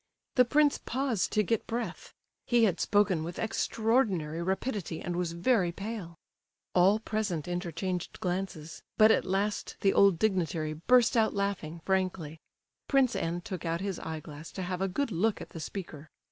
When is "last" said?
9.25-9.75